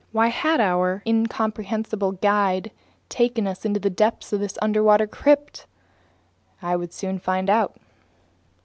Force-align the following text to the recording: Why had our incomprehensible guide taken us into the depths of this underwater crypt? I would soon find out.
Why 0.11 0.29
had 0.29 0.59
our 0.59 1.03
incomprehensible 1.05 2.13
guide 2.13 2.71
taken 3.07 3.45
us 3.45 3.65
into 3.65 3.79
the 3.79 3.91
depths 3.91 4.33
of 4.33 4.39
this 4.39 4.57
underwater 4.59 5.05
crypt? 5.05 5.67
I 6.59 6.75
would 6.75 6.91
soon 6.91 7.19
find 7.19 7.51
out. 7.51 7.77